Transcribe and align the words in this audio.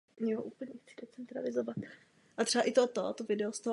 Vysokoškolské 0.01 0.01
vzdělání 0.01 0.01
získal 1.53 1.63
na 1.67 1.73
Massachusettském 2.37 2.87
technologickém 2.87 3.39
institutu. 3.39 3.69